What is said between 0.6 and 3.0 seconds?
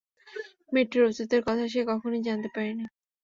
মেয়েটির অস্তিত্বের কথা সে কখনোই জানতে পারেনি।